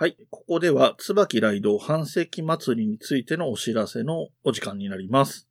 [0.00, 0.16] はい。
[0.30, 5.48] ここでは、椿雷道半世紀祭りについてのお知らせのお時間になります。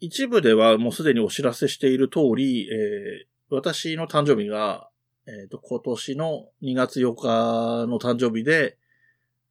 [0.00, 4.90] 一部ではもうすでにお知らせしている通り、えー私の誕生日が、
[5.28, 8.78] えっ、と、今年の2月8日の誕生日で、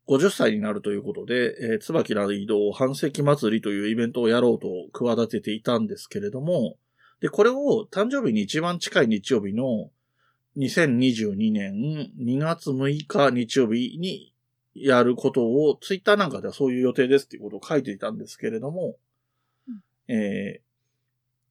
[0.10, 6.76] 50歳になるということで、えー、椿雷道半世紀祭りというイベントをやろうと企てていたんですけれども、
[7.22, 9.90] で、これを誕生日に一番近い日曜日の
[10.58, 14.34] 2022年2月6日日曜日に
[14.74, 18.96] やることをツイッターなんかではそういう予定ですっていうことを書いていたんですけれども、
[20.08, 20.68] えー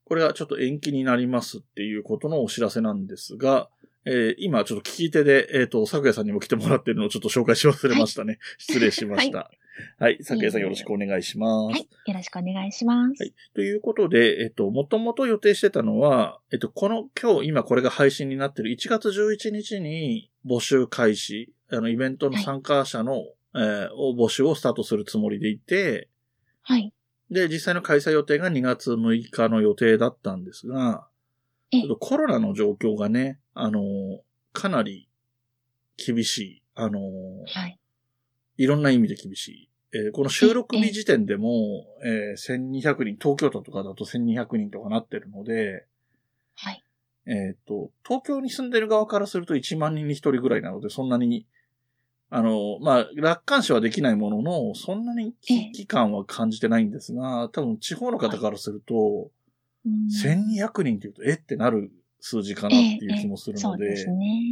[0.08, 3.68] これがちょっと延期になりますっていうことのお知らせなんですが、
[4.04, 8.38] えー今ちょっと聞き手で、えっ、と、咲夜さんにも来てもらってるのをちょっと紹介し忘れましたね。
[8.56, 9.38] 失礼しました。
[9.38, 9.59] はい。
[10.22, 11.72] 咲夜さんよろしくお願いします。
[11.72, 11.88] はい。
[12.06, 13.22] よろしくお願いします。
[13.22, 13.34] はい。
[13.54, 26.08] ということで、えっと、もともと予定してたのは、えっと、この、今日、今これが配信になってる1月11日に募集開始、あの、イベントの参加者の、えーを募集をスタートするつもりでいて、
[26.62, 26.92] はい。
[27.30, 31.08] で、実際の開催予定が2月6日の予定だったんですが、
[31.73, 33.80] ええちょっとコロナの状況がね、あの、
[34.52, 35.08] かなり
[35.96, 36.62] 厳しい。
[36.74, 37.01] あの、
[37.46, 37.79] はい。
[38.57, 39.71] いろんな意味で厳しい。
[39.93, 45.87] えーこの収録日時点でも、えー1200人、東京都とかだと1200人とかなってるので、
[46.54, 46.82] はい。
[47.26, 51.46] えっ、と、東京に住んでる側からすると1万人に1人ぐらいなので、そんなに、
[52.30, 59.30] あの、まあ、楽観視はできないものの、そんなに危機感は感じてないんですが、多分地方の方からすると、うん
[59.88, 61.35] 1200人っていうと、え？
[61.35, 64.43] ってなる数字かなっていう気もするので、ですね。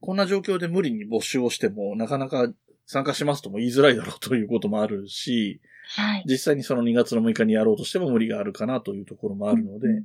[0.00, 2.48] こんな状況で無理に募集をしても、なかなか
[2.86, 5.60] 参加しますとも言いづらいだろうということもあるし、
[5.96, 6.24] はい。
[6.26, 10.04] 実際にその2月の6日にやろうとしても無理があるかなというところもあるので、うん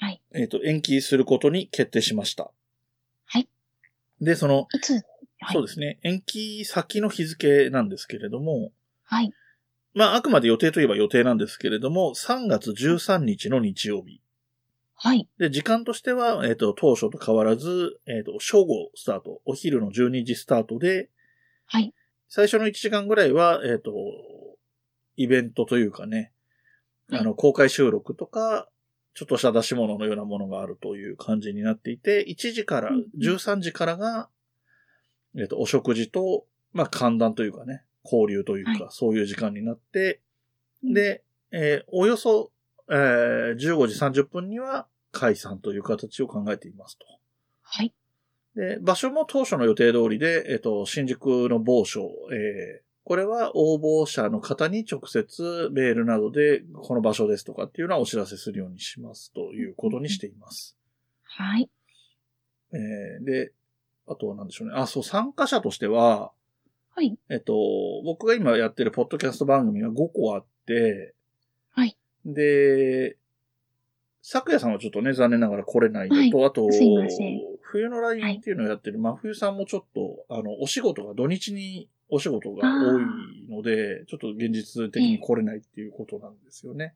[0.00, 0.22] はい。
[0.32, 2.50] えっ、と、延期することに決定しました。
[3.26, 3.48] はい。
[4.20, 5.02] で、その、いつ、はい
[5.52, 8.72] そうですね、延期先の日付なんですけれども、
[9.04, 9.32] はい。
[9.94, 14.20] まあ、あくまで予定といえば予定なんですけれども、3月13日の日曜日。
[14.94, 15.28] はい。
[15.38, 21.08] で、時間としては、えっ、と、当初と変わらず、えっ、と、正午スタート、お昼の12時スタートで、
[21.66, 21.94] はい。
[22.28, 23.92] 最初の1時間ぐらいは、えっ、と、
[25.16, 26.32] イベントというかね、
[27.08, 28.68] はいあの、公開収録とか、
[29.14, 34.28] ちょっとした出し物のようなものがあるという感じになっていて、1時からうん、13時からが、
[35.36, 40.20] えっ、と、お食事と、まあ、歓談というかね、交流というか、はいそういう時間になって、
[40.82, 42.50] で、えーおよそ、
[42.88, 47.06] えー15時30分には解散という形を考えていますと。
[47.62, 47.92] はい。
[48.58, 60.76] で、場所も当初の予定通りで、えっと、新宿の某所、えーこれは応募者の方に直接メールなどで、この場所ですとかっていうのはお知らせするようにしますということにしています。
[61.22, 61.70] はい。
[62.74, 63.52] えーで、
[64.06, 64.74] あとは何でしょうね。
[64.76, 66.32] あ、そう、参加者としては、
[66.94, 67.16] はい。
[67.30, 67.54] えっと、
[68.04, 71.14] 僕が今やってるポッドキャスト番組が5個あって、
[71.70, 71.96] はい。
[72.26, 73.16] で、
[74.20, 77.40] 昨夜さんはちょっとね、残念ながら来れないのと、あと、すいません
[77.70, 83.04] 冬のラインっていうのをやってる真冬さんもちょっと、あの、お仕事が土日にお仕事が多い
[83.50, 86.94] ので、ちょっと現実的に来れないっていうことなんですよね。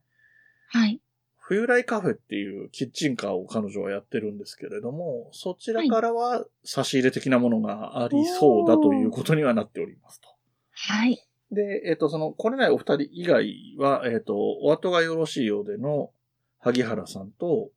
[0.69, 1.01] はい。
[1.37, 10.29] 冬来カフェっていうキッチンカーを彼女はやってるんですけれども、そちらからは差し入れ的なものがありそうだということにはなっておりますと。
[10.71, 11.23] はい。
[11.51, 16.13] で、えっ、と、その、来れないお二人以外は、えっ、と、お後がよろしいようでの、
[16.61, 17.69] 萩原さんと、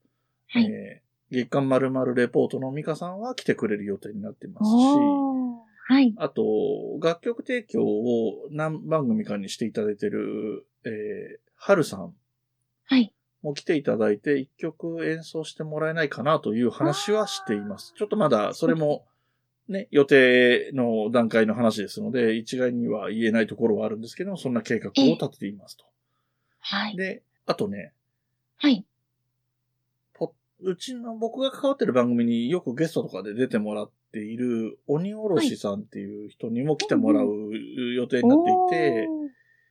[0.48, 0.66] はい。
[0.68, 4.76] えー月刊〇〇レポートのミカさんは来てくれる予定になってますし。
[5.88, 6.14] はい。
[6.18, 6.44] あと、
[7.02, 12.14] 楽曲提供を何番組かにしていただいてる、えー、春さん
[12.86, 13.14] はい。
[13.44, 17.94] も来ていただいて一曲演奏してもらえないかなという話はしています。
[17.96, 19.06] ちょっとまだそれも
[19.68, 25.86] ね、予定の段階の話ですので、一概には言えないところはあるんですけども、そんな計画を立てていますと。
[26.60, 26.96] はい。
[26.96, 27.94] で、あとね、
[28.58, 28.86] はい。
[30.62, 37.28] うちの僕が関わってる番組によくゲストとかで出てもらっている鬼おろしさんっていう人にも来てもらう
[37.94, 39.08] 予定になっていて、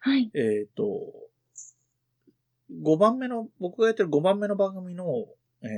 [0.00, 0.30] はい。
[0.34, 0.84] えっ、と、
[2.82, 5.26] 5番目の、僕がやってる5番目の番組の、
[5.62, 5.68] えー、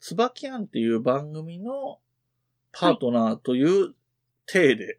[0.00, 1.98] つばきあんっていう番組の
[2.72, 3.94] パートナーという
[4.46, 4.98] 体で、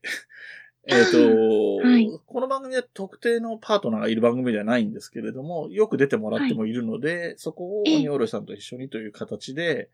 [0.87, 9.89] えっと、 はいこの番組は特定のパートナーがいる番組ではないんですけれども、よく出てもらってもいるので、そこをええ鬼おろしさんと一緒にという形で、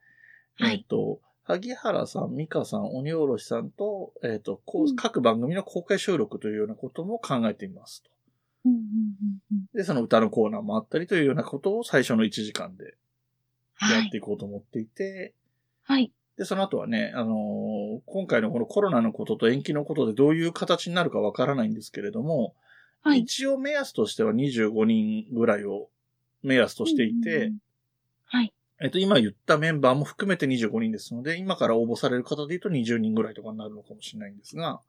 [0.55, 8.09] はいえっ、と、萩原さん、美香さん、鬼おろしさんと、えっ、と、こううん各番組の公開収録というようなことも考えていますと。
[8.65, 8.85] うんうんうん
[9.51, 12.95] うんで、その歌のコーナーもあったりというようなことを最初の1時間で
[13.75, 14.17] はいやって。
[14.17, 15.33] いこうと思っていて、
[15.83, 16.11] はい。
[16.41, 22.55] で、その後はね、あのー今回のこのコロナのことと延期のことでどういう形になるかわからないんですけれども、
[23.03, 23.19] はい。
[23.19, 25.89] 一応目安としては25人ぐらいを
[26.41, 27.57] 目安としていて、うんうんうん
[28.23, 28.53] はい。
[28.81, 34.79] えっと、今言ったメンバーも含めて25人ですので、今から応募される方で言うと20人ぐらいとかになるのかもしれないんですが、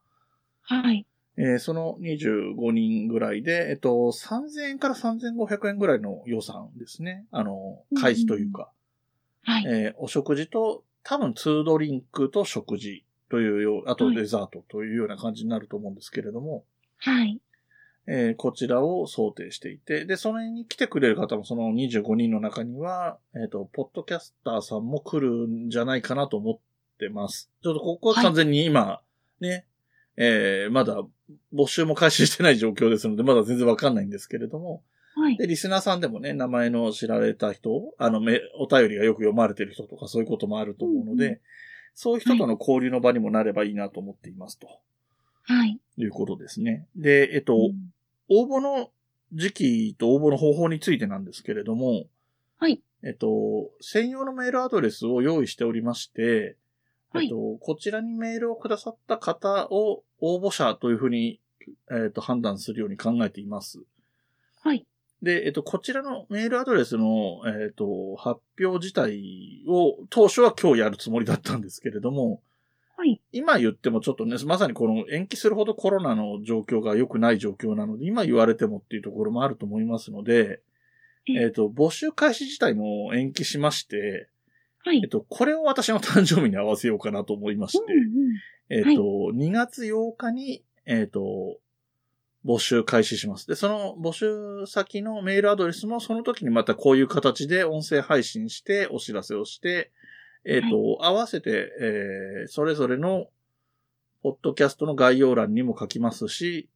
[0.63, 1.05] はい。
[1.37, 7.25] えーその25人ぐらいで、えっと、3000円から3500円ぐらいの予算ですね。
[7.29, 8.71] あの、会費というか、
[9.43, 9.65] はい。
[9.67, 16.65] えーお食事と、多分2ドリンクと食事というよう、あとはいデザートというような感じになると思うんですけれども、
[16.97, 17.39] はい。
[18.05, 26.59] えーこちらを想定していて、で、それに来てくれる方もその25人の中には、えっ、と、ポッドキャスターさんも来るんじゃないかなと思っ
[26.99, 27.49] てます。
[27.63, 29.01] ちょっとここは完全に今、
[29.39, 29.65] ね、
[30.15, 31.01] えーまだ
[31.53, 34.83] 募集も開始してない状況ですので、まだ全然わかんないんですけれども、
[35.23, 35.37] はい。
[35.37, 41.41] で、リスナーさんでもね、名前の知られた人、あの、めお便りがよく読まれてる人とかそういうこともあると思うので、うんう
[41.93, 44.67] そういう人との交流の場にもなればいいなと思っていますと
[45.43, 45.79] はい。
[45.95, 46.87] いうことですね。
[46.97, 47.93] で、えっと、うん
[48.29, 48.89] 応募の
[49.33, 52.05] 時期と応募の方法についてなんですけれども、
[52.57, 52.81] はい。
[53.03, 56.55] えっと、専用のメールアドレスを用意しておりまして、
[57.11, 61.39] はいえっと、こちらにメールをくださった方を応募者というふうに、
[61.91, 63.79] えっと、判断するように考えています。
[64.61, 64.85] はい。
[65.23, 72.41] で、えっと、こちらのメールアドレスの、えっと、発表自体を当初は今日やるつもりだったんですけれども、
[72.97, 73.21] はい。
[73.31, 80.59] 今言ってもちょっとね、まさにこの延期するほどコロナの状況が良くない状況なので、今言われてもっていうところもあると思いますので、
[81.29, 84.27] ええっ、と、募集開始自体も延期しまして、
[84.83, 85.07] はいえっ。
[85.07, 88.33] と、これを私の誕生日に合わせようかなと思いまして、うんうん
[88.69, 89.01] えっ、と、
[89.33, 91.57] 2月8日に、えっ、と、
[92.45, 93.47] 募集開始します。
[93.47, 99.91] で、その募集先のメールアドレスもその時にまたこういう形で音声配信してお知らせをして、
[100.45, 103.27] えっ、と、合わせて、えーそれぞれの
[104.21, 106.67] ポッドキャストの概要欄にも書きますし、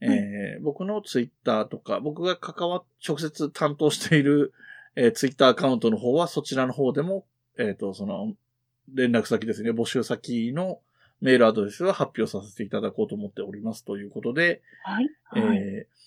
[0.00, 4.54] えー僕のツイッターとか、僕が関わっ、直接担当している、
[4.96, 7.26] えーツイッターアカウントの方はそちらの方でも、
[7.58, 8.32] えっ、と、その、
[8.94, 10.80] 連絡先ですね、募集先の
[11.22, 15.08] メールアドレスは発表させていただこうと思っておりますということで、はい。
[15.24, 15.56] はい。
[15.56, 16.02] えー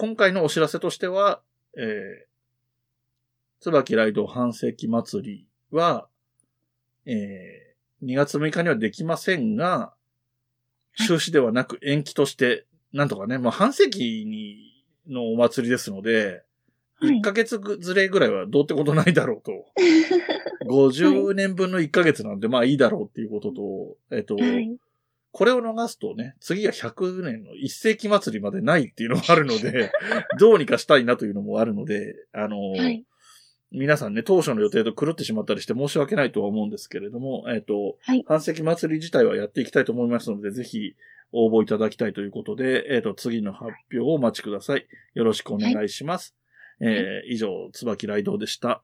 [0.00, 1.42] 今回のお知らせとしては、
[1.76, 6.08] えー、椿ライド半世紀祭りは、
[7.04, 9.92] えー、2月6日にはできませんが、
[10.96, 12.64] 中止ではなく延期として、
[12.94, 16.42] なんとかね、まあ半世紀にのお祭りですので、はい
[17.02, 19.52] 1ヶ月ずれぐらいはどうってことないだろうと。
[20.68, 24.76] 50年分の1ヶ月なんで、まあいいだろうっていうことと、えっ、と、はい。
[25.32, 29.92] これを逃すとね、次が100年の一世紀祭りまでないっていうのもあるので、
[30.38, 33.04] どうにかしたいなというのもあるので、あの、はい。
[33.72, 40.96] 皆さんね、当初の予定と狂ってしまったりして申し訳ないとは思うんですけれども、えっ、と、はい半世紀祭り自体はやっていきたいと思いますので、ぜひ
[41.30, 44.88] 応募いただきたいということで、えっ、と、次の発表をお待ちください。
[45.14, 46.34] よろしくお願いします。
[46.80, 48.82] えー以上、椿雷道でした。